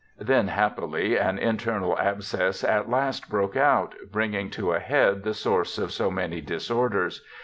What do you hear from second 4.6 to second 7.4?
a head the source of so many disorders.